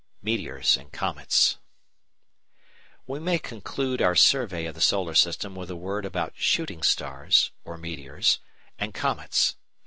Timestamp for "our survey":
4.01-4.65